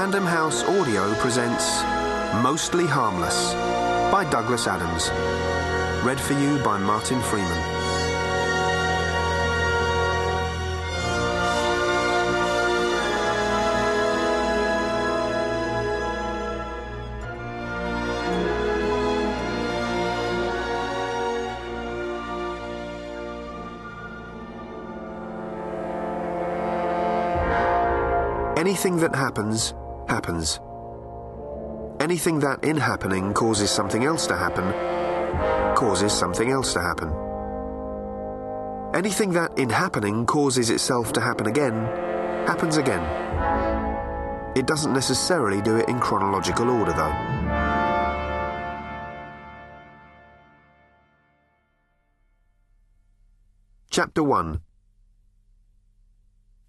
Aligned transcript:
Random 0.00 0.26
House 0.26 0.62
Audio 0.62 1.12
presents 1.14 1.82
Mostly 2.40 2.86
Harmless 2.86 3.52
by 4.12 4.24
Douglas 4.30 4.68
Adams. 4.68 5.10
Read 6.06 6.20
for 6.20 6.34
you 6.34 6.56
by 6.62 6.78
Martin 6.78 7.20
Freeman. 7.20 7.50
Anything 28.56 28.98
that 28.98 29.16
happens, 29.16 29.74
happens. 30.08 30.60
Anything 32.00 32.40
that, 32.40 32.64
in 32.64 32.76
happening, 32.76 33.34
causes 33.34 33.70
something 33.70 34.04
else 34.04 34.26
to 34.28 34.36
happen, 34.36 34.72
causes 35.74 36.12
something 36.12 36.50
else 36.50 36.72
to 36.72 36.80
happen. 36.80 37.12
Anything 38.94 39.32
that, 39.32 39.58
in 39.58 39.68
happening, 39.68 40.24
causes 40.24 40.70
itself 40.70 41.12
to 41.12 41.20
happen 41.20 41.46
again, 41.46 41.74
happens 42.46 42.76
again. 42.76 43.02
It 44.56 44.66
doesn't 44.66 44.92
necessarily 44.92 45.60
do 45.60 45.76
it 45.76 45.88
in 45.88 46.00
chronological 46.00 46.70
order, 46.70 46.92
though. 46.92 47.14
Chapter 53.90 54.22
1 54.22 54.60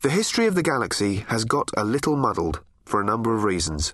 The 0.01 0.09
history 0.09 0.47
of 0.47 0.55
the 0.55 0.63
galaxy 0.63 1.17
has 1.27 1.45
got 1.45 1.69
a 1.77 1.83
little 1.83 2.15
muddled 2.15 2.63
for 2.89 2.99
a 2.99 3.05
number 3.05 3.35
of 3.35 3.43
reasons. 3.43 3.93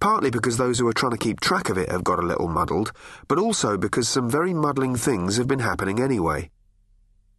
Partly 0.00 0.30
because 0.30 0.56
those 0.56 0.78
who 0.78 0.88
are 0.88 0.92
trying 0.92 1.12
to 1.12 1.18
keep 1.18 1.40
track 1.40 1.68
of 1.68 1.78
it 1.78 1.90
have 1.90 2.04
got 2.04 2.18
a 2.18 2.26
little 2.26 2.48
muddled, 2.48 2.92
but 3.28 3.38
also 3.38 3.76
because 3.76 4.08
some 4.08 4.30
very 4.30 4.54
muddling 4.54 4.96
things 4.96 5.36
have 5.36 5.46
been 5.46 5.58
happening 5.58 6.00
anyway. 6.00 6.50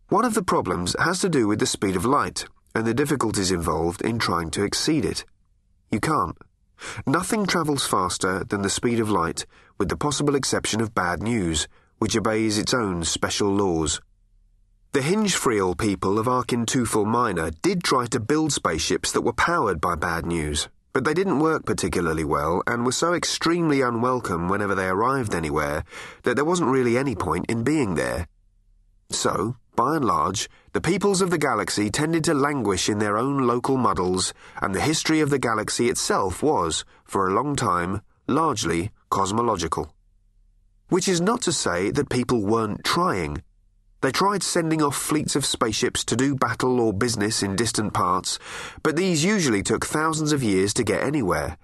One 0.09 0.23
of 0.23 0.35
the 0.35 0.43
problems 0.43 0.95
has 0.99 1.19
to 1.19 1.29
do 1.29 1.47
with 1.47 1.59
the 1.59 1.65
speed 1.65 1.95
of 1.95 2.05
light 2.05 2.45
and 2.73 2.85
the 2.85 2.93
difficulties 2.93 3.51
involved 3.51 4.01
in 4.01 4.19
trying 4.19 4.51
to 4.51 4.63
exceed 4.63 5.03
it. 5.03 5.25
You 5.91 5.99
can't. 5.99 6.37
Nothing 7.07 7.47
travels 7.47 7.87
faster 7.87 8.43
than 8.43 8.61
the 8.61 8.69
speed 8.69 8.99
of 8.99 9.09
light, 9.09 9.47
with 9.79 9.89
the 9.89 9.97
possible 9.97 10.35
exception 10.35 10.79
of 10.79 10.93
bad 10.93 11.23
news, 11.23 11.67
which 11.97 12.15
obeys 12.15 12.59
its 12.59 12.73
own 12.73 13.03
special 13.03 13.49
laws. 13.49 13.99
The 14.97 15.03
Hingefreel 15.03 15.77
people 15.77 16.17
of 16.17 16.25
Arkintoofle 16.25 17.05
Minor 17.05 17.51
did 17.61 17.83
try 17.83 18.07
to 18.07 18.19
build 18.19 18.51
spaceships 18.51 19.11
that 19.11 19.21
were 19.21 19.31
powered 19.31 19.79
by 19.79 19.93
bad 19.93 20.25
news, 20.25 20.69
but 20.91 21.03
they 21.03 21.13
didn't 21.13 21.37
work 21.37 21.67
particularly 21.67 22.23
well 22.23 22.63
and 22.65 22.83
were 22.83 22.91
so 22.91 23.13
extremely 23.13 23.81
unwelcome 23.81 24.49
whenever 24.49 24.73
they 24.73 24.87
arrived 24.87 25.35
anywhere 25.35 25.83
that 26.23 26.35
there 26.35 26.43
wasn't 26.43 26.71
really 26.71 26.97
any 26.97 27.13
point 27.13 27.45
in 27.47 27.63
being 27.63 27.93
there. 27.93 28.27
So, 29.11 29.57
by 29.75 29.97
and 29.97 30.03
large, 30.05 30.49
the 30.73 30.81
peoples 30.81 31.21
of 31.21 31.29
the 31.29 31.37
galaxy 31.37 31.91
tended 31.91 32.23
to 32.23 32.33
languish 32.33 32.89
in 32.89 32.97
their 32.97 33.19
own 33.19 33.45
local 33.45 33.77
muddles, 33.77 34.33
and 34.63 34.73
the 34.73 34.81
history 34.81 35.19
of 35.19 35.29
the 35.29 35.37
galaxy 35.37 35.89
itself 35.89 36.41
was, 36.41 36.85
for 37.03 37.27
a 37.27 37.33
long 37.35 37.55
time, 37.55 38.01
largely 38.25 38.89
cosmological. 39.11 39.93
Which 40.89 41.07
is 41.07 41.21
not 41.21 41.43
to 41.43 41.51
say 41.51 41.91
that 41.91 42.09
people 42.09 42.43
weren't 42.43 42.83
trying. 42.83 43.43
They 44.01 44.11
tried 44.11 44.43
sending 44.43 44.81
off 44.83 44.95
fleets 44.95 45.35
of 45.35 45.43
spaceships 45.43 46.05
to 46.05 46.15
do 46.15 46.35
battle 46.35 46.79
or 46.79 46.93
business 46.93 47.41
in 47.41 47.55
distant 47.55 47.93
parts, 47.93 48.37
but 48.83 48.95
these 48.95 49.25
usually 49.25 49.63
took 49.63 49.85
thousands 49.85 50.31
of 50.31 50.43
years 50.43 50.71
to 50.75 50.83
get 50.83 51.03
anywhere. 51.03 51.57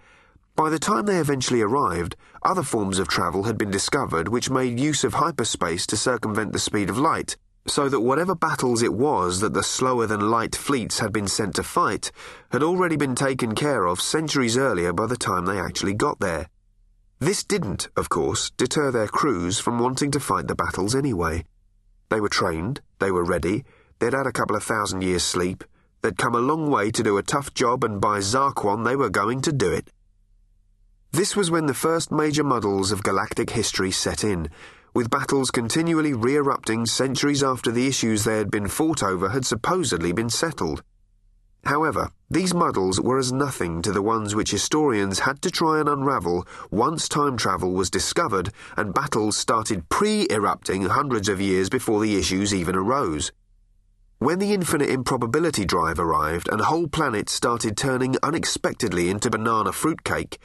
By 0.55 0.71
the 0.71 0.79
time 0.79 1.05
they 1.05 1.17
eventually 1.17 1.61
arrived, 1.61 2.15
other 2.41 2.63
forms 2.63 2.97
of 2.97 3.07
travel 3.07 3.43
had 3.43 3.57
been 3.57 3.69
discovered 3.69 4.29
which 4.29 4.49
made 4.49 4.79
use 4.79 5.03
of 5.03 5.15
hyperspace 5.15 5.85
to 5.87 5.97
circumvent 5.97 6.53
the 6.53 6.59
speed 6.59 6.89
of 6.89 6.97
light, 6.97 7.37
so 7.67 7.87
that 7.87 8.01
whatever 8.01 8.33
battles 8.33 8.81
it 8.81 8.93
was 8.93 9.39
that 9.39 9.53
the 9.53 9.63
slower 9.63 10.07
than 10.07 10.31
light 10.31 10.55
fleets 10.55 10.99
had 10.99 11.13
been 11.13 11.27
sent 11.27 11.55
to 11.55 11.63
fight 11.63 12.11
had 12.51 12.63
already 12.63 12.95
been 12.95 13.15
taken 13.15 13.53
care 13.53 13.85
of 13.85 14.01
centuries 14.01 14.57
earlier 14.57 14.91
by 14.91 15.05
the 15.05 15.17
time 15.17 15.45
they 15.45 15.59
actually 15.59 15.93
got 15.93 16.19
there. 16.19 16.49
This 17.19 17.43
didn't, 17.43 17.89
of 17.95 18.09
course, 18.09 18.49
deter 18.57 18.91
their 18.91 19.07
crews 19.07 19.59
from 19.59 19.79
wanting 19.79 20.09
to 20.11 20.19
fight 20.19 20.47
the 20.47 20.55
battles 20.55 20.95
anyway. 20.95 21.45
They 22.13 22.21
were 22.21 22.29
trained, 22.29 22.79
they 22.99 23.09
were 23.09 23.23
ready, 23.23 23.65
they'd 23.97 24.13
had 24.13 24.27
a 24.27 24.31
couple 24.31 24.55
of 24.55 24.61
thousand 24.63 25.01
years' 25.01 25.23
sleep, 25.23 25.63
they'd 26.03 26.15
come 26.15 26.35
a 26.35 26.47
long 26.51 26.69
way 26.69 26.91
to 26.91 27.01
do 27.01 27.17
a 27.17 27.23
tough 27.23 27.55
job, 27.55 27.83
and 27.83 27.99
by 27.99 28.19
Zarquon 28.19 28.83
they 28.83 28.95
were 28.95 29.09
going 29.09 29.41
to 29.41 29.51
do 29.51 29.71
it. 29.71 29.89
This 31.11 31.35
was 31.35 31.49
when 31.49 31.65
the 31.65 31.73
first 31.73 32.11
major 32.11 32.43
muddles 32.43 32.91
of 32.91 33.01
galactic 33.01 33.49
history 33.49 33.89
set 33.89 34.23
in, 34.23 34.51
with 34.93 35.09
battles 35.09 35.49
continually 35.49 36.13
re 36.13 36.35
erupting 36.35 36.85
centuries 36.85 37.41
after 37.41 37.71
the 37.71 37.87
issues 37.87 38.25
they 38.25 38.37
had 38.37 38.51
been 38.51 38.67
fought 38.67 39.01
over 39.01 39.29
had 39.29 39.43
supposedly 39.43 40.11
been 40.11 40.29
settled. 40.29 40.83
However, 41.65 42.09
these 42.29 42.53
muddles 42.53 42.99
were 42.99 43.19
as 43.19 43.31
nothing 43.31 43.81
to 43.83 43.91
the 43.91 44.01
ones 44.01 44.35
which 44.35 44.51
historians 44.51 45.19
had 45.19 45.41
to 45.43 45.51
try 45.51 45.79
and 45.79 45.87
unravel 45.87 46.45
once 46.71 47.07
time 47.07 47.37
travel 47.37 47.71
was 47.71 47.89
discovered 47.89 48.51
and 48.75 48.93
battles 48.93 49.37
started 49.37 49.87
pre 49.87 50.27
erupting 50.29 50.83
hundreds 50.83 51.29
of 51.29 51.39
years 51.39 51.69
before 51.69 52.01
the 52.01 52.17
issues 52.17 52.53
even 52.53 52.75
arose. 52.75 53.31
When 54.19 54.39
the 54.39 54.53
infinite 54.53 54.89
improbability 54.89 55.65
drive 55.65 55.99
arrived 55.99 56.49
and 56.49 56.61
whole 56.61 56.87
planets 56.87 57.33
started 57.33 57.77
turning 57.77 58.15
unexpectedly 58.23 59.09
into 59.09 59.29
banana 59.29 59.71
fruitcake, 59.71 60.39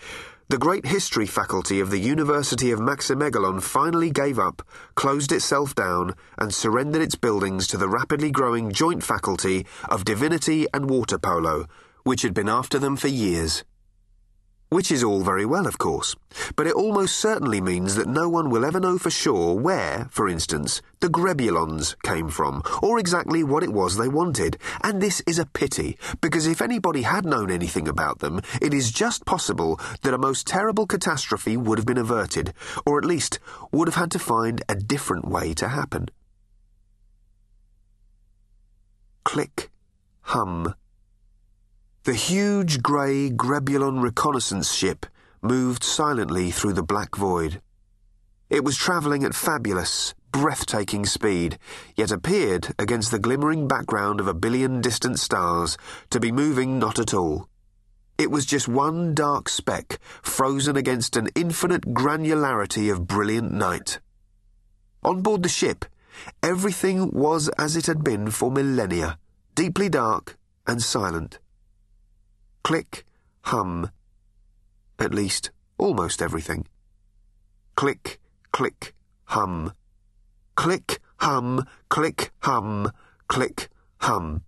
the 0.51 0.57
great 0.57 0.87
history 0.87 1.27
faculty 1.27 1.79
of 1.79 1.91
the 1.91 1.99
University 1.99 2.71
of 2.71 2.81
Maximegalon 2.81 3.63
finally 3.63 4.11
gave 4.11 4.39
up, 4.39 4.63
closed 4.95 5.31
itself 5.31 5.75
down, 5.75 6.15
and 6.39 6.55
surrendered 6.55 7.03
its 7.03 7.15
buildings 7.15 7.67
to 7.67 7.77
the 7.77 7.89
rapidly 7.89 8.31
growing 8.31 8.73
joint 8.73 9.05
faculty 9.05 9.67
of 9.91 10.07
divinity 10.07 10.67
and 10.73 10.89
water 10.89 11.19
polo, 11.19 11.67
which 12.05 12.23
had 12.23 12.33
been 12.33 12.49
after 12.49 12.79
them 12.79 12.97
for 12.97 13.09
years. 13.09 13.63
Which 14.71 14.93
is 14.93 15.03
all 15.03 15.23
very 15.23 15.47
well, 15.47 15.67
of 15.67 15.79
course, 15.79 16.15
but 16.55 16.67
it 16.67 16.75
almost 16.75 17.17
certainly 17.17 17.59
means 17.59 17.95
that 17.95 18.07
no 18.07 18.29
one 18.29 18.51
will 18.51 18.67
ever 18.67 18.79
know 18.79 18.99
for 18.99 19.09
sure 19.09 19.55
where, 19.55 20.09
for 20.11 20.29
instance, 20.29 20.83
the 21.01 21.09
Grebulons 21.09 21.97
came 22.03 22.29
from, 22.29 22.63
or 22.83 22.99
exactly 22.99 23.43
what 23.43 23.63
it 23.63 23.73
was 23.73 23.97
they 23.97 24.09
wanted. 24.09 24.59
And 24.85 25.01
this 25.01 25.23
is 25.27 25.39
a 25.39 25.47
pity, 25.47 25.97
because 26.21 26.47
if 26.47 26.61
anybody 26.61 27.03
had 27.03 27.25
known 27.25 27.51
anything 27.51 27.89
about 27.89 28.19
them, 28.19 28.43
it 28.61 28.75
is 28.75 28.93
just 28.93 29.25
possible 29.25 29.81
that 30.03 30.13
a 30.13 30.19
most 30.19 30.47
terrible 30.47 30.87
catastrophe 30.87 31.57
would 31.57 31.79
have 31.79 31.87
been 31.87 31.97
averted, 31.97 32.53
or 32.85 32.99
at 32.99 33.07
least 33.07 33.39
would 33.73 33.89
have 33.89 33.95
had 33.95 34.11
to 34.11 34.19
find 34.19 34.63
a 34.69 34.75
different 34.75 35.27
way 35.27 35.55
to 35.55 35.69
happen. 35.69 36.11
Click, 39.25 39.71
hum, 40.21 40.75
the 42.09 42.15
huge 42.15 42.83
grey 42.83 43.29
Grebulon 43.29 44.01
reconnaissance 44.01 44.73
ship 44.73 45.05
moved 45.43 45.85
silently 45.85 46.51
through 46.51 46.73
the 46.73 46.83
black 46.83 47.15
void. 47.15 47.61
It 48.49 48.65
was 48.65 48.79
travelling 48.79 49.25
at 49.25 49.35
fabulous, 49.35 50.15
breathtaking 50.33 51.05
speed, 51.05 51.59
yet 51.97 52.11
appeared, 52.11 52.75
against 52.79 53.11
the 53.11 53.19
glimmering 53.19 53.69
background 53.69 54.21
of 54.21 54.27
a 54.27 54.33
billion 54.33 54.81
distant 54.81 55.19
stars, 55.19 55.77
to 56.09 56.19
be 56.19 56.33
moving 56.33 56.79
not 56.79 56.99
at 56.99 57.13
all. 57.13 57.47
It 58.17 58.31
was 58.31 58.47
just 58.47 58.69
one 58.69 59.15
dark 59.15 59.51
speck, 59.51 59.99
frozen 60.23 60.79
against 60.79 61.15
an 61.15 61.29
infinite 61.35 61.93
granularity 61.93 62.91
of 62.91 63.07
brilliant 63.07 63.53
night. 63.53 64.01
On 65.05 65.21
board 65.21 65.43
the 65.43 65.51
ship, 65.51 65.85
everything 66.43 67.11
was 67.11 67.51
as 67.59 67.77
it 67.77 67.85
had 67.85 68.03
been 68.03 68.31
for 68.31 68.51
millennia, 68.51 69.19
deeply 69.55 69.91
dark 69.91 70.39
and 70.67 70.83
silent 70.83 71.39
click, 72.63 73.05
hum. 73.43 73.91
At 74.99 75.15
least, 75.15 75.51
almost 75.79 76.21
everything. 76.23 76.67
Click, 77.77 78.19
click, 78.53 78.95
hum. 79.27 79.73
Click, 80.57 81.01
hum, 81.19 81.65
click, 81.89 82.33
hum, 82.41 82.91
click, 83.29 83.69
hum. 84.01 84.43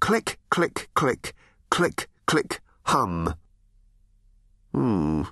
Click, 0.00 0.38
click, 0.50 0.88
click, 0.94 1.34
click, 1.70 2.08
click, 2.26 2.60
hum. 2.82 3.34
Hmm. 4.72 5.22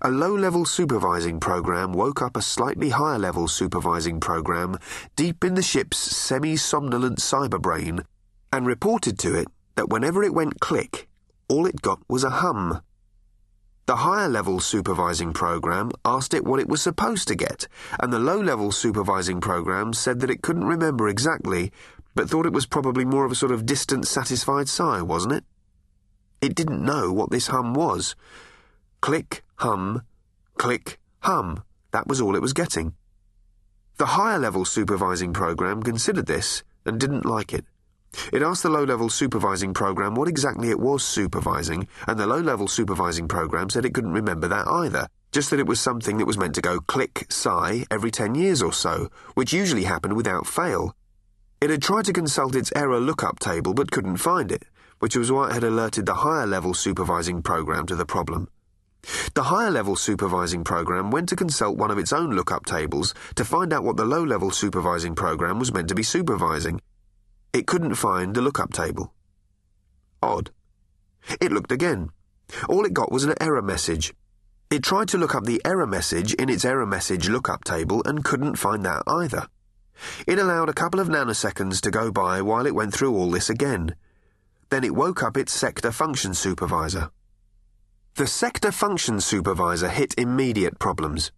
A 0.00 0.10
low 0.10 0.34
level 0.36 0.64
supervising 0.64 1.40
program 1.40 1.92
woke 1.92 2.20
up 2.20 2.36
a 2.36 2.42
slightly 2.42 2.90
higher 2.90 3.18
level 3.18 3.48
supervising 3.48 4.20
program 4.20 4.78
deep 5.16 5.44
in 5.44 5.54
the 5.54 5.62
ship's 5.62 5.96
semi 5.96 6.56
somnolent 6.56 7.18
cyberbrain 7.18 8.04
and 8.52 8.66
reported 8.66 9.18
to 9.20 9.34
it 9.34 9.48
that 9.74 9.88
whenever 9.88 10.22
it 10.22 10.34
went 10.34 10.60
click, 10.60 11.08
all 11.48 11.66
it 11.66 11.82
got 11.82 12.00
was 12.08 12.24
a 12.24 12.30
hum. 12.30 12.80
The 13.86 13.96
higher 13.96 14.28
level 14.28 14.60
supervising 14.60 15.34
program 15.34 15.90
asked 16.04 16.32
it 16.32 16.44
what 16.44 16.60
it 16.60 16.68
was 16.68 16.80
supposed 16.80 17.28
to 17.28 17.34
get, 17.34 17.68
and 18.00 18.12
the 18.12 18.18
low 18.18 18.40
level 18.40 18.72
supervising 18.72 19.40
program 19.42 19.92
said 19.92 20.20
that 20.20 20.30
it 20.30 20.40
couldn't 20.42 20.64
remember 20.64 21.06
exactly, 21.06 21.70
but 22.14 22.30
thought 22.30 22.46
it 22.46 22.52
was 22.52 22.64
probably 22.64 23.04
more 23.04 23.26
of 23.26 23.32
a 23.32 23.34
sort 23.34 23.52
of 23.52 23.66
distant, 23.66 24.06
satisfied 24.06 24.68
sigh, 24.68 25.02
wasn't 25.02 25.34
it? 25.34 25.44
It 26.40 26.54
didn't 26.54 26.84
know 26.84 27.12
what 27.12 27.30
this 27.30 27.48
hum 27.48 27.74
was. 27.74 28.16
Click, 29.02 29.44
hum, 29.56 30.02
click, 30.56 30.98
hum. 31.20 31.62
That 31.90 32.06
was 32.06 32.20
all 32.20 32.36
it 32.36 32.42
was 32.42 32.52
getting. 32.54 32.94
The 33.98 34.06
higher 34.06 34.38
level 34.38 34.64
supervising 34.64 35.32
program 35.32 35.82
considered 35.82 36.26
this 36.26 36.64
and 36.84 36.98
didn't 36.98 37.24
like 37.26 37.52
it. 37.52 37.64
It 38.32 38.42
asked 38.42 38.62
the 38.62 38.70
low 38.70 38.84
level 38.84 39.08
supervising 39.08 39.74
program 39.74 40.14
what 40.14 40.28
exactly 40.28 40.70
it 40.70 40.80
was 40.80 41.04
supervising, 41.04 41.88
and 42.06 42.18
the 42.18 42.26
low 42.26 42.40
level 42.40 42.68
supervising 42.68 43.28
program 43.28 43.70
said 43.70 43.84
it 43.84 43.94
couldn't 43.94 44.12
remember 44.12 44.48
that 44.48 44.68
either, 44.68 45.08
just 45.32 45.50
that 45.50 45.60
it 45.60 45.66
was 45.66 45.80
something 45.80 46.18
that 46.18 46.26
was 46.26 46.38
meant 46.38 46.54
to 46.54 46.60
go 46.60 46.80
click, 46.80 47.26
sigh 47.28 47.84
every 47.90 48.10
10 48.10 48.34
years 48.34 48.62
or 48.62 48.72
so, 48.72 49.10
which 49.34 49.52
usually 49.52 49.84
happened 49.84 50.16
without 50.16 50.46
fail. 50.46 50.94
It 51.60 51.70
had 51.70 51.82
tried 51.82 52.04
to 52.06 52.12
consult 52.12 52.54
its 52.54 52.72
error 52.76 53.00
lookup 53.00 53.38
table 53.38 53.74
but 53.74 53.90
couldn't 53.90 54.18
find 54.18 54.52
it, 54.52 54.64
which 54.98 55.16
was 55.16 55.32
why 55.32 55.48
it 55.48 55.54
had 55.54 55.64
alerted 55.64 56.06
the 56.06 56.14
higher 56.14 56.46
level 56.46 56.74
supervising 56.74 57.42
program 57.42 57.86
to 57.86 57.96
the 57.96 58.06
problem. 58.06 58.48
The 59.34 59.44
higher 59.44 59.70
level 59.70 59.96
supervising 59.96 60.64
program 60.64 61.10
went 61.10 61.28
to 61.30 61.36
consult 61.36 61.76
one 61.76 61.90
of 61.90 61.98
its 61.98 62.12
own 62.12 62.30
lookup 62.30 62.64
tables 62.64 63.14
to 63.34 63.44
find 63.44 63.72
out 63.72 63.84
what 63.84 63.96
the 63.96 64.04
low 64.04 64.24
level 64.24 64.50
supervising 64.50 65.14
program 65.14 65.58
was 65.58 65.72
meant 65.72 65.88
to 65.88 65.94
be 65.94 66.02
supervising. 66.02 66.80
It 67.54 67.68
couldn't 67.68 67.94
find 67.94 68.34
the 68.34 68.42
lookup 68.42 68.72
table. 68.72 69.14
Odd. 70.20 70.50
It 71.40 71.52
looked 71.52 71.70
again. 71.70 72.10
All 72.68 72.84
it 72.84 72.92
got 72.92 73.12
was 73.12 73.22
an 73.22 73.34
error 73.40 73.62
message. 73.62 74.12
It 74.70 74.82
tried 74.82 75.06
to 75.10 75.18
look 75.18 75.36
up 75.36 75.44
the 75.44 75.62
error 75.64 75.86
message 75.86 76.34
in 76.34 76.48
its 76.48 76.64
error 76.64 76.84
message 76.84 77.28
lookup 77.28 77.62
table 77.62 78.02
and 78.04 78.24
couldn't 78.24 78.56
find 78.56 78.84
that 78.84 79.04
either. 79.06 79.46
It 80.26 80.40
allowed 80.40 80.68
a 80.68 80.74
couple 80.74 80.98
of 80.98 81.06
nanoseconds 81.06 81.80
to 81.82 81.92
go 81.92 82.10
by 82.10 82.42
while 82.42 82.66
it 82.66 82.74
went 82.74 82.92
through 82.92 83.14
all 83.14 83.30
this 83.30 83.48
again. 83.48 83.94
Then 84.70 84.82
it 84.82 84.96
woke 84.96 85.22
up 85.22 85.36
its 85.36 85.52
sector 85.52 85.92
function 85.92 86.34
supervisor. 86.34 87.10
The 88.16 88.26
sector 88.26 88.72
function 88.72 89.20
supervisor 89.20 89.90
hit 89.90 90.12
immediate 90.18 90.80
problems. 90.80 91.30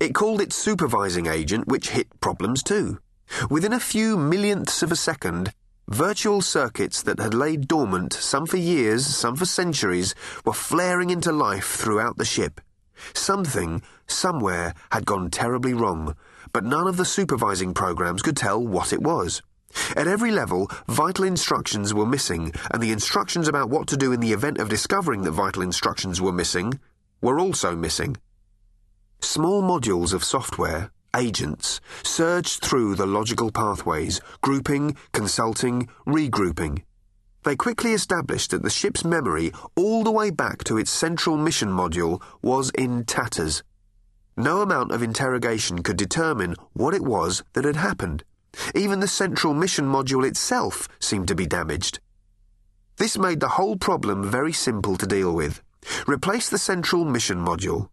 It 0.00 0.16
called 0.16 0.40
its 0.40 0.56
supervising 0.56 1.26
agent, 1.26 1.68
which 1.68 1.90
hit 1.90 2.20
problems 2.20 2.64
too. 2.64 2.98
Within 3.48 3.72
a 3.72 3.78
few 3.78 4.16
millionths 4.16 4.82
of 4.82 4.90
a 4.90 4.96
second, 4.96 5.52
virtual 5.90 6.40
circuits 6.40 7.02
that 7.02 7.18
had 7.18 7.34
laid 7.34 7.66
dormant, 7.66 8.12
some 8.12 8.46
for 8.46 8.56
years, 8.56 9.04
some 9.04 9.34
for 9.34 9.44
centuries, 9.44 10.14
were 10.44 10.52
flaring 10.52 11.10
into 11.10 11.32
life 11.32 11.66
throughout 11.66 12.16
the 12.16 12.24
ship. 12.24 12.60
Something, 13.12 13.82
somewhere, 14.06 14.72
had 14.92 15.04
gone 15.04 15.30
terribly 15.30 15.74
wrong, 15.74 16.14
but 16.52 16.64
none 16.64 16.86
of 16.86 16.96
the 16.96 17.04
supervising 17.04 17.74
programs 17.74 18.22
could 18.22 18.36
tell 18.36 18.64
what 18.64 18.92
it 18.92 19.02
was. 19.02 19.42
At 19.96 20.06
every 20.06 20.30
level, 20.30 20.70
vital 20.88 21.24
instructions 21.24 21.92
were 21.92 22.06
missing, 22.06 22.52
and 22.70 22.82
the 22.82 22.92
instructions 22.92 23.48
about 23.48 23.68
what 23.68 23.88
to 23.88 23.96
do 23.96 24.12
in 24.12 24.20
the 24.20 24.32
event 24.32 24.58
of 24.58 24.68
discovering 24.68 25.22
that 25.22 25.32
vital 25.32 25.62
instructions 25.62 26.20
were 26.20 26.32
missing 26.32 26.78
were 27.20 27.38
also 27.38 27.74
missing. 27.74 28.16
Small 29.20 29.62
modules 29.62 30.12
of 30.12 30.24
software, 30.24 30.90
agents, 31.16 31.80
surged 32.02 32.62
through 32.62 32.94
the 32.94 33.06
logical 33.06 33.50
pathways, 33.50 34.20
grouping, 34.40 34.96
consulting, 35.12 35.88
regrouping. 36.06 36.82
They 37.42 37.56
quickly 37.56 37.94
established 37.94 38.50
that 38.50 38.62
the 38.62 38.70
ship's 38.70 39.04
memory, 39.04 39.52
all 39.74 40.04
the 40.04 40.10
way 40.10 40.30
back 40.30 40.62
to 40.64 40.76
its 40.76 40.90
central 40.90 41.36
mission 41.36 41.70
module, 41.70 42.22
was 42.42 42.70
in 42.70 43.04
tatters. 43.04 43.62
No 44.36 44.60
amount 44.60 44.92
of 44.92 45.02
interrogation 45.02 45.82
could 45.82 45.96
determine 45.96 46.54
what 46.72 46.94
it 46.94 47.02
was 47.02 47.42
that 47.54 47.64
had 47.64 47.76
happened. 47.76 48.24
Even 48.74 49.00
the 49.00 49.08
central 49.08 49.54
mission 49.54 49.86
module 49.86 50.26
itself 50.26 50.88
seemed 50.98 51.28
to 51.28 51.34
be 51.34 51.46
damaged. 51.46 52.00
This 52.96 53.16
made 53.16 53.40
the 53.40 53.56
whole 53.56 53.76
problem 53.76 54.30
very 54.30 54.52
simple 54.52 54.96
to 54.96 55.06
deal 55.06 55.34
with. 55.34 55.62
Replace 56.06 56.50
the 56.50 56.58
central 56.58 57.04
mission 57.04 57.38
module. 57.38 57.88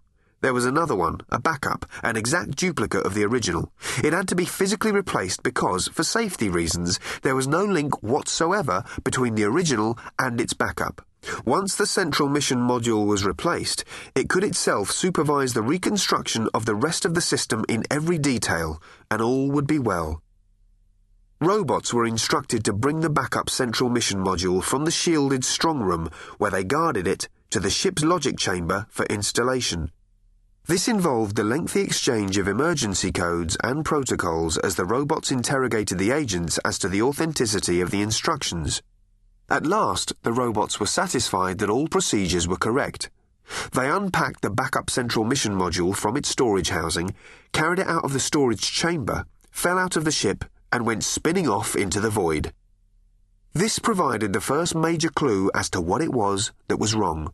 There 0.48 0.54
was 0.54 0.64
another 0.64 0.96
one, 0.96 1.20
a 1.30 1.42
backup, 1.42 1.86
an 2.04 2.16
exact 2.16 2.56
duplicate 2.56 3.06
of 3.06 3.14
the 3.14 3.26
original. 3.26 3.74
It 4.02 4.14
had 4.14 4.30
to 4.30 4.36
be 4.36 4.46
physically 4.46 4.94
replaced 4.94 5.44
because, 5.44 5.90
for 5.90 6.06
safety 6.06 6.48
reasons, 6.48 7.02
there 7.22 7.36
was 7.36 7.50
no 7.50 7.66
link 7.66 8.02
whatsoever 8.02 8.86
between 9.04 9.36
the 9.36 9.44
original 9.44 10.00
and 10.18 10.40
its 10.40 10.54
backup. 10.54 11.06
Once 11.44 11.76
the 11.76 11.86
central 11.86 12.30
mission 12.30 12.60
module 12.60 13.06
was 13.06 13.26
replaced, 13.26 13.84
it 14.16 14.30
could 14.30 14.46
itself 14.46 14.90
supervise 14.90 15.52
the 15.52 15.62
reconstruction 15.62 16.48
of 16.54 16.66
the 16.66 16.76
rest 16.76 17.04
of 17.04 17.14
the 17.14 17.20
system 17.20 17.66
in 17.68 17.84
every 17.92 18.18
detail, 18.18 18.82
and 19.12 19.22
all 19.22 19.52
would 19.52 19.68
be 19.68 19.80
well. 19.80 20.24
Robots 21.42 21.94
were 21.94 22.06
instructed 22.06 22.64
to 22.64 22.72
bring 22.72 23.02
the 23.02 23.10
backup 23.10 23.50
central 23.50 23.90
mission 23.90 24.24
module 24.24 24.64
from 24.64 24.86
the 24.86 24.92
shielded 24.92 25.44
strong 25.44 25.82
room, 25.82 26.10
where 26.38 26.52
they 26.52 26.64
guarded 26.64 27.06
it, 27.06 27.28
to 27.50 27.60
the 27.60 27.70
ship's 27.70 28.06
logic 28.06 28.38
chamber 28.38 28.88
for 28.90 29.06
installation. 29.08 29.92
This 30.68 30.90
involved 30.90 31.40
a 31.40 31.46
lengthy 31.46 31.80
exchange 31.80 32.38
of 32.38 32.50
emergency 32.50 33.10
codes 33.10 33.56
and 33.64 33.86
protocols 33.86 34.58
as 34.58 34.76
the 34.76 34.84
robots 34.84 35.32
interrogated 35.32 35.98
the 35.98 36.12
agents 36.12 36.58
as 36.66 36.78
to 36.80 36.90
the 36.90 37.02
authenticity 37.02 37.80
of 37.80 37.90
the 37.90 38.02
instructions. 38.02 38.82
At 39.50 39.66
last, 39.66 40.12
the 40.24 40.34
robots 40.34 40.78
were 40.78 40.86
satisfied 40.86 41.60
that 41.60 41.70
all 41.70 41.88
procedures 41.88 42.50
were 42.50 42.58
correct. 42.58 43.10
They 43.72 43.90
unpacked 43.90 44.42
the 44.42 44.50
backup 44.50 44.90
central 44.90 45.24
mission 45.24 45.56
module 45.56 45.96
from 45.96 46.18
its 46.18 46.28
storage 46.28 46.68
housing, 46.68 47.16
carried 47.54 47.80
it 47.80 47.88
out 47.88 48.04
of 48.04 48.12
the 48.12 48.20
storage 48.20 48.70
chamber, 48.74 49.26
fell 49.50 49.80
out 49.80 49.96
of 49.96 50.04
the 50.04 50.12
ship, 50.12 50.44
and 50.74 50.86
went 50.86 51.06
spinning 51.06 51.48
off 51.48 51.78
into 51.78 52.02
the 52.02 52.10
void. 52.10 52.52
This 53.54 53.80
provided 53.80 54.34
the 54.34 54.42
first 54.42 54.76
major 54.76 55.10
clue 55.10 55.50
as 55.56 55.70
to 55.70 55.80
what 55.80 56.02
it 56.02 56.12
was 56.12 56.52
that 56.68 56.76
was 56.76 56.94
wrong. 56.94 57.32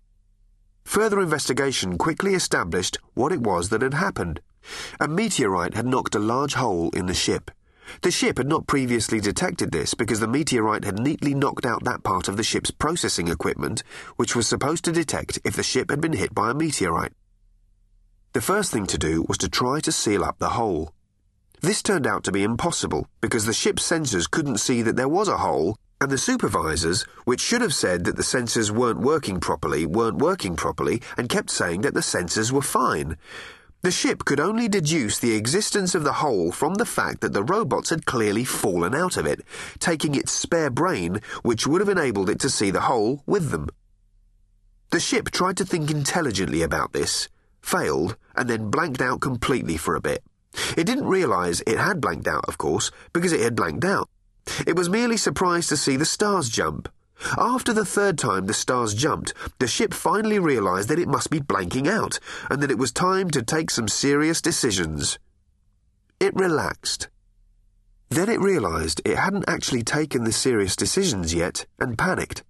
Further 0.85 1.19
investigation 1.19 1.97
quickly 1.97 2.33
established 2.33 2.97
what 3.13 3.31
it 3.31 3.41
was 3.41 3.69
that 3.69 3.81
had 3.81 3.93
happened. 3.93 4.41
A 4.99 5.07
meteorite 5.07 5.73
had 5.73 5.85
knocked 5.85 6.15
a 6.15 6.19
large 6.19 6.53
hole 6.53 6.89
in 6.91 7.07
the 7.07 7.13
ship. 7.13 7.51
The 8.01 8.11
ship 8.11 8.37
had 8.37 8.47
not 8.47 8.67
previously 8.67 9.19
detected 9.19 9.71
this 9.71 9.93
because 9.93 10.19
the 10.19 10.27
meteorite 10.27 10.85
had 10.85 10.99
neatly 10.99 11.33
knocked 11.33 11.65
out 11.65 11.83
that 11.83 12.03
part 12.03 12.27
of 12.27 12.37
the 12.37 12.43
ship's 12.43 12.71
processing 12.71 13.27
equipment 13.27 13.83
which 14.15 14.35
was 14.35 14.47
supposed 14.47 14.85
to 14.85 14.91
detect 14.91 15.39
if 15.43 15.55
the 15.55 15.63
ship 15.63 15.89
had 15.89 15.99
been 15.99 16.13
hit 16.13 16.33
by 16.33 16.51
a 16.51 16.53
meteorite. 16.53 17.13
The 18.33 18.41
first 18.41 18.71
thing 18.71 18.87
to 18.87 18.97
do 18.97 19.25
was 19.27 19.37
to 19.39 19.49
try 19.49 19.79
to 19.81 19.91
seal 19.91 20.23
up 20.23 20.39
the 20.39 20.49
hole. 20.49 20.93
This 21.61 21.83
turned 21.83 22.07
out 22.07 22.23
to 22.23 22.31
be 22.31 22.43
impossible 22.43 23.07
because 23.21 23.45
the 23.45 23.53
ship's 23.53 23.89
sensors 23.89 24.29
couldn't 24.29 24.57
see 24.57 24.81
that 24.81 24.95
there 24.95 25.07
was 25.07 25.27
a 25.27 25.37
hole, 25.37 25.77
and 26.03 26.11
the 26.11 26.17
supervisors, 26.17 27.03
which 27.23 27.39
should 27.39 27.61
have 27.61 27.73
said 27.73 28.03
that 28.03 28.17
the 28.17 28.23
sensors 28.23 28.69
weren't 28.69 28.99
working 28.99 29.39
properly, 29.39 29.85
weren't 29.85 30.17
working 30.17 30.57
properly, 30.57 31.01
and 31.17 31.29
kept 31.29 31.49
saying 31.49 31.81
that 31.81 31.93
the 31.93 32.01
sensors 32.01 32.51
were 32.51 32.61
fine. 32.61 33.17
The 33.83 33.91
ship 33.91 34.25
could 34.25 34.39
only 34.39 34.67
deduce 34.67 35.17
the 35.17 35.33
existence 35.33 35.95
of 35.95 36.03
the 36.03 36.13
hole 36.13 36.51
from 36.51 36.75
the 36.75 36.85
fact 36.85 37.21
that 37.21 37.31
the 37.31 37.43
robots 37.43 37.89
had 37.89 38.05
clearly 38.05 38.43
fallen 38.43 38.93
out 38.93 39.15
of 39.15 39.25
it, 39.25 39.45
taking 39.79 40.13
its 40.13 40.31
spare 40.33 40.69
brain, 40.69 41.21
which 41.41 41.65
would 41.65 41.79
have 41.79 41.89
enabled 41.89 42.29
it 42.29 42.39
to 42.41 42.49
see 42.49 42.69
the 42.69 42.81
hole, 42.81 43.23
with 43.25 43.51
them. 43.51 43.69
The 44.91 44.99
ship 44.99 45.31
tried 45.31 45.57
to 45.57 45.65
think 45.65 45.89
intelligently 45.89 46.61
about 46.61 46.91
this, 46.91 47.29
failed, 47.61 48.17
and 48.35 48.49
then 48.49 48.69
blanked 48.69 49.01
out 49.01 49.21
completely 49.21 49.77
for 49.77 49.95
a 49.95 50.01
bit. 50.01 50.21
It 50.77 50.83
didn't 50.83 51.07
realize 51.07 51.61
it 51.61 51.77
had 51.77 52.01
blanked 52.01 52.27
out, 52.27 52.45
of 52.47 52.57
course, 52.57 52.91
because 53.13 53.31
it 53.31 53.39
had 53.39 53.55
blanked 53.55 53.85
out. 53.85 54.09
It 54.67 54.75
was 54.75 54.89
merely 54.89 55.17
surprised 55.17 55.69
to 55.69 55.77
see 55.77 55.95
the 55.95 56.05
stars 56.05 56.49
jump. 56.49 56.89
After 57.37 57.73
the 57.73 57.85
third 57.85 58.17
time 58.17 58.45
the 58.45 58.53
stars 58.53 58.93
jumped, 58.93 59.33
the 59.59 59.67
ship 59.67 59.93
finally 59.93 60.39
realized 60.39 60.89
that 60.89 60.99
it 60.99 61.07
must 61.07 61.29
be 61.29 61.39
blanking 61.39 61.87
out, 61.87 62.19
and 62.49 62.61
that 62.61 62.71
it 62.71 62.77
was 62.77 62.91
time 62.91 63.29
to 63.31 63.41
take 63.41 63.69
some 63.69 63.87
serious 63.87 64.41
decisions. 64.41 65.17
It 66.19 66.35
relaxed. 66.35 67.09
Then 68.09 68.29
it 68.29 68.39
realized 68.39 69.01
it 69.05 69.17
hadn't 69.17 69.45
actually 69.47 69.83
taken 69.83 70.23
the 70.23 70.31
serious 70.31 70.75
decisions 70.75 71.33
yet, 71.33 71.65
and 71.79 71.97
panicked. 71.97 72.43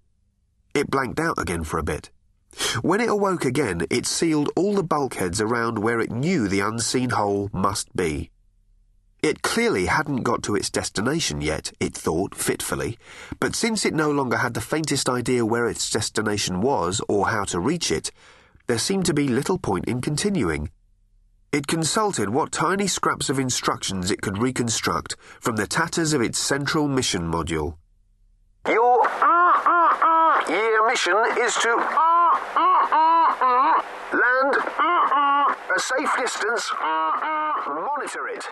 It 0.73 0.89
blanked 0.89 1.19
out 1.19 1.37
again 1.37 1.63
for 1.63 1.77
a 1.77 1.83
bit. 1.83 2.09
When 2.81 3.01
it 3.01 3.09
awoke 3.09 3.45
again, 3.45 3.85
it 3.89 4.05
sealed 4.05 4.49
all 4.55 4.75
the 4.75 4.83
bulkheads 4.83 5.39
around 5.39 5.79
where 5.79 5.99
it 5.99 6.11
knew 6.11 6.47
the 6.47 6.59
unseen 6.59 7.11
hole 7.11 7.49
must 7.53 7.95
be. 7.95 8.29
It 9.23 9.41
clearly 9.41 9.85
hadn't 9.85 10.23
got 10.23 10.43
to 10.43 10.55
its 10.55 10.69
destination 10.69 11.39
yet, 11.39 11.71
it 11.79 11.93
thought 11.93 12.35
fitfully, 12.35 12.97
but 13.39 13.55
since 13.55 13.85
it 13.85 13.93
no 13.93 14.11
longer 14.11 14.35
had 14.35 14.53
the 14.53 14.59
faintest 14.59 15.07
idea 15.07 15.45
where 15.45 15.69
its 15.69 15.89
destination 15.89 16.59
was 16.59 17.01
or 17.07 17.29
how 17.29 17.45
to 17.45 17.59
reach 17.61 17.89
it, 17.89 18.11
there 18.67 18.77
seemed 18.77 19.05
to 19.05 19.13
be 19.13 19.29
little 19.29 19.57
point 19.57 19.85
in 19.85 20.01
continuing. 20.01 20.71
It 21.53 21.67
consulted 21.67 22.31
what 22.31 22.51
tiny 22.51 22.85
scraps 22.85 23.29
of 23.29 23.39
instructions 23.39 24.11
it 24.11 24.21
could 24.21 24.39
reconstruct 24.39 25.15
from 25.39 25.55
the 25.55 25.67
tatters 25.67 26.11
of 26.11 26.21
its 26.21 26.37
central 26.37 26.89
mission 26.89 27.21
module. 27.21 27.77
Your 28.67 29.07
uh, 29.07 29.07
uh, 29.07 29.97
uh, 30.03 30.49
year 30.49 30.85
mission 30.85 31.15
is 31.39 31.55
to 31.55 31.69
uh, 31.69 32.39
uh, 32.57 32.95
uh, 33.39 33.81
land 34.11 34.55
a 35.73 35.79
safe 35.79 36.11
distance. 36.17 36.69
Monitor 37.65 38.27
it. 38.27 38.43